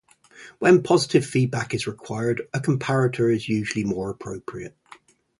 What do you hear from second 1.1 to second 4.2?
feedback is required, a comparator is usually more